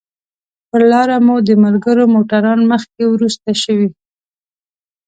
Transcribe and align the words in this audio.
پر 0.69 0.81
لاره 0.91 1.17
مو 1.25 1.35
د 1.47 1.49
ملګرو 1.63 2.03
موټران 2.15 2.59
مخکې 2.71 3.03
وروسته 3.07 3.49
شوي. 3.63 3.89